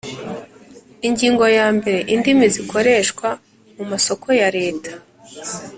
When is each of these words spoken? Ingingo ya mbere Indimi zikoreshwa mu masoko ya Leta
Ingingo 1.07 1.45
ya 1.57 1.67
mbere 1.77 1.99
Indimi 2.13 2.45
zikoreshwa 2.55 3.29
mu 3.77 3.83
masoko 3.91 4.27
ya 4.39 4.47
Leta 4.57 4.91